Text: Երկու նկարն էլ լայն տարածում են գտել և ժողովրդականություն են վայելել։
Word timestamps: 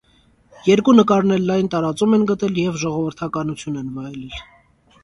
Երկու 0.67 0.95
նկարն 0.99 1.35
էլ 1.35 1.45
լայն 1.51 1.69
տարածում 1.75 2.17
են 2.19 2.27
գտել 2.33 2.59
և 2.63 2.81
ժողովրդականություն 2.87 3.79
են 3.85 3.95
վայելել։ 4.01 4.43